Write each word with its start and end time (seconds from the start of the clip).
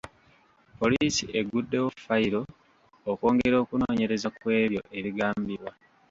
Poliisi 0.79 1.23
egguddewo 1.39 1.87
fayiro 2.05 2.41
okwongera 3.11 3.55
okunoonyereza 3.63 4.27
ku 4.39 4.45
ebyo 4.61 4.81
ebigambibwa. 4.97 5.71